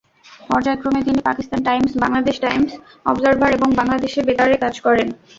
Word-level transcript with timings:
পর্যায়ক্রমে 0.49 1.01
তিনি 1.07 1.19
Pakistan 1.27 1.59
Times, 1.63 1.91
Bangladesh 2.03 2.35
Times, 2.39 2.71
Observer 3.05 3.49
এবং 3.53 3.69
বাংলাদেশ 3.79 4.13
বেতারে 4.27 4.55
কাজ 4.63 4.75
করেন। 4.85 5.07